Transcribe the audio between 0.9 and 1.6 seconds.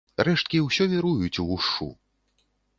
віруюць